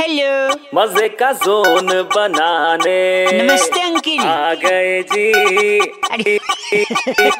[0.00, 2.98] Hello मज़े का zone बनाने।
[3.32, 6.36] नमस्ते अंकिल। आ गए जी। अरे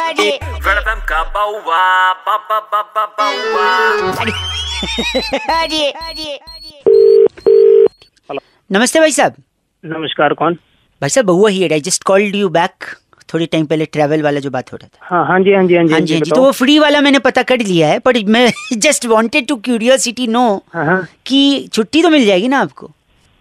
[0.00, 0.28] अरे।
[0.66, 3.68] वेलकम का बाउवा बाबा बाबा बाउवा।
[5.60, 6.82] अरे अरे अरे।
[8.70, 9.34] नमस्ते भाई साहब।
[9.84, 10.54] नमस्कार कौन?
[11.00, 12.94] भाई साहब Bauaa here I just called you back
[13.32, 15.74] थोड़ी टाइम पहले ट्रैवल वाला जो बात हो रहा था। हाँ हाँ जी हाँ जी
[15.74, 17.98] हाँ जी हाँ जी हाँ जी। तो वो फ्री वाला मैंने पता कर लिया है
[17.98, 20.44] पर मैं just wanted to curiosity no
[20.74, 22.90] हाँ हाँ। कि छुट्टी तो मिल जाएगी ना आपको?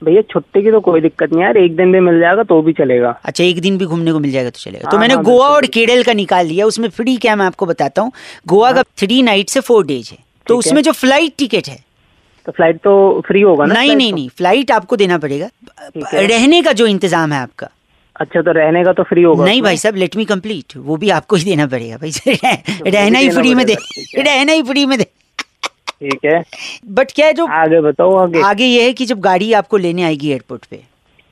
[0.01, 2.73] भैया छुट्टी की तो कोई दिक्कत नहीं यार एक दिन भी मिल जाएगा तो भी
[2.73, 5.23] चलेगा। अच्छा एक दिन भी घूमने को मिल जाएगा तो चलेगा। तो हाँ, मैंने हाँ,
[5.23, 8.11] गोवा और केरल का निकाल लिया उसमें फ्री क्या मैं आपको बताता हूँ।
[8.47, 10.17] गोवा का थ्री नाइट से फोर डेज़ है।
[10.47, 11.79] तो उसमें जो फ़्लाइट टिकट है
[12.45, 14.15] तो फ़्लाइट तो फ्री होगा ना नहीं नहीं तो?
[14.15, 15.49] नहीं फ़्लाइट आपको देना पड़ेगा।
[15.97, 17.67] रहने का जो इंतज़ाम है आपका
[18.15, 21.09] अच्छा तो रहने का तो फ्री होगा नहीं भाई साहब लेट मी कंप्लीट वो भी
[21.11, 23.75] आपको ही देना पड़ेगा भाई भी रहना ही फ्री में दे।
[24.17, 26.43] रहना ही फ्री में दे। ठीक है।
[26.91, 30.03] बट क्या है जो आगे बताओ आगे। आगे ये है कि जब गाड़ी आपको लेने
[30.03, 30.79] आएगी एयरपोर्ट पे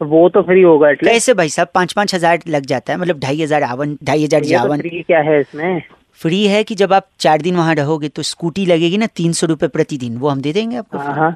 [0.02, 1.68] वो तो फ्री होगा एटलीस्ट कैसे भाई साहब?
[1.76, 5.20] पाँच पाँच हज़ार लग जाता है मतलब ढाई हज़ार आवन ढाई हज़ार जावन फ्री क्या
[5.21, 5.82] है इसमें?
[6.21, 9.48] फ्री है कि जब आप चार दिन वहाँ रहोगे तो स्कूटी लगेगी ना तीन सौ
[9.48, 11.36] रुपए प्रतिदिन वो हम दे देंगे आपको हाँ हाँ।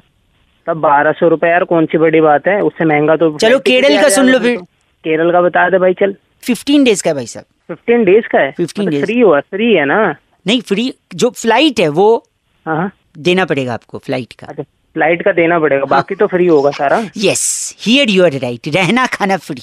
[0.66, 2.60] तब बारह सौ रुपये यार कौन सी बड़ी बात है?
[2.62, 4.58] उससे महँगा तो चलो, केरल का सुन लो फिर।
[5.04, 8.26] तो। केरल का बता दे भाई चल। फिफ्टीन डेज़ का है भाई साहब। फिफ्टीन डेज़
[8.26, 8.54] का है?
[8.54, 10.14] 15 days। फ्री हुआ फ्री है ना?
[10.46, 12.28] नहीं फ्री जो फ़्लाइट है वो
[12.66, 16.46] हाँ हाँ। देना पड़ेगा आपको फ़्लाइट का। अच्छा फ़्लाइट का देना पड़ेगा बाकी तो फ्री
[16.46, 19.62] होगा सारा। Yes here you are right रहना खाना फ्री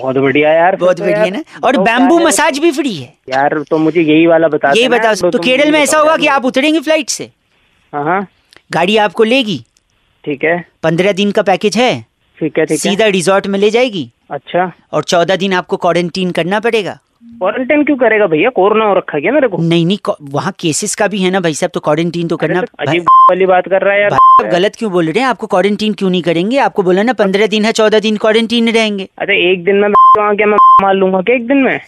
[0.00, 3.78] बहुत बढ़िया यार बहुत तो बढ़िया ना और बैम्बू मसाज भी फ्री है। यार तो
[3.78, 6.80] मुझे यही वाला बता यही बताओ यार, तो केरल में ऐसा होगा। कि आप उतरेंगे
[6.80, 7.30] फ़्लाइट से?
[7.94, 8.26] हाँ हाँ।
[8.72, 9.64] गाड़ी आपको लेगी?
[10.24, 12.07] ठीक है। पंद्रह दिन का पैकेज है?
[12.40, 14.08] ठीक है ठीक है। सीधा रिजॉर्ट में ले जाएगी?
[14.30, 16.98] अच्छा। और चौदह दिन आपको क्वारंटीन करना पड़ेगा?
[17.38, 18.50] क्वारंटाइन क्यों करेगा भैया?
[18.50, 19.98] कोरोना हो रखा है क्या मेरे को। नहीं नहीं
[20.32, 23.46] वहाँ केसेस का भी है ना भाई साहब तो क्वारंटीन तो करना तो अजीब वाली
[23.46, 25.28] बात कर रहा है यार। भाई गलत क्यों बोल रहे हैं?
[25.28, 26.58] आपको क्वारंटीन क्यों नहीं करेंगे?
[26.58, 30.34] आपको बोला ना पंद्रह दिन है चौदह दिन क्वारंटीन रहेंगे। अरे एक दिन में वहाँ
[30.36, 31.80] क्या मैं मार लूँगा क्या एक दिन में?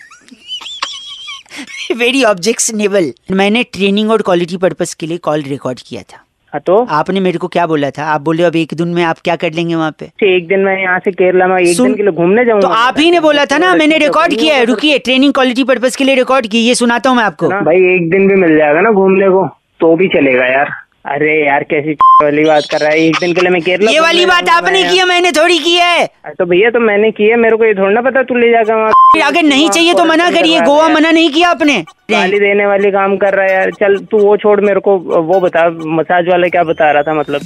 [1.98, 6.76] वेरी ऑब्जेक्शनेबल मैंने ट्रेनिंग और क्वालिटी पर्पज के लिए कॉल रिकॉर्ड किया था। हाँ तो
[6.90, 8.04] आपने मेरे को क्या बोला था?
[8.04, 10.10] आप बोले अब एक दिन में आप क्या कर लेंगे वहाँ पे?
[10.26, 12.94] एक दिन मैं यहाँ से केरला में एक दिन के लिए घूमने जाऊँगा। तो आप
[12.98, 16.14] ही ने बोला था ना मैंने रिकॉर्ड किया है रुकिए ट्रेनिंग क्वालिटी पर्पज के लिए
[16.14, 19.28] रिकॉर्ड की ये सुनाता हूँ मैं आपको। भाई एक दिन भी मिल जाएगा ना घूमने
[19.28, 19.46] को
[19.80, 20.70] तो भी चलेगा यार।
[21.04, 22.98] अरे यार कैसी वाली बात कर रहा है?
[23.00, 25.74] एक दिन के लिए मैं केरला ये वाली बात आपने की है मैंने थोड़ी की
[25.74, 26.06] है।
[26.38, 28.74] तो भैया तो मैंने की है मेरे को ये थोड़ा ना पता तू ले जाकर
[28.74, 31.78] वहाँ अगर नहीं चाहिए तो मना करिए गोवा मना नहीं किया आपने।
[32.10, 35.40] गाली देने वाली काम कर रहा है यार। चल तू वो छोड़ मेरे को वो
[35.40, 35.68] बता
[36.00, 37.40] मसाज वाला क्या बता रहा था मतलब?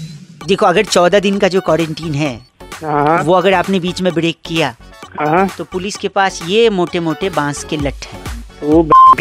[0.48, 2.34] देखो अगर चौदह दिन का जो क्वारंटीन है
[2.82, 4.74] हाँ। वो अगर आपने बीच में ब्रेक किया
[5.20, 8.22] हाँ। तो पुलिस के पास ये मोटे मोटे बाँस के लठ है।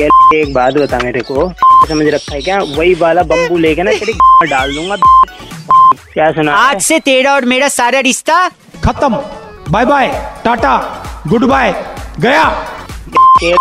[0.02, 1.54] एक बात बता मेरे को।
[1.88, 2.58] समझ रखा है क्या?
[2.58, 4.14] वही वाला बम्बू लेके ना तेरी
[4.50, 4.96] डाल दूँगा।
[6.14, 6.56] क्या सुना?
[6.56, 8.52] आज से तेरा और मेरा सारा रिश्ता
[8.86, 9.18] खत्म।
[9.70, 11.86] Bye bye tata good bye
[12.20, 12.44] गया?
[13.44, 13.58] रख-